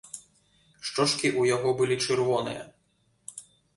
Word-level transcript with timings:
Шчочкі 0.87 1.27
ў 1.39 1.51
яго 1.55 1.69
былі 1.81 1.95
чырвоныя. 2.05 2.63